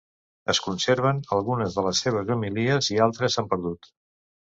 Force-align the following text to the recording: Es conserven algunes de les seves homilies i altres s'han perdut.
Es 0.53 0.61
conserven 0.67 1.19
algunes 1.37 1.77
de 1.81 1.85
les 1.89 2.03
seves 2.07 2.35
homilies 2.37 2.93
i 2.97 3.01
altres 3.11 3.39
s'han 3.41 3.55
perdut. 3.57 3.97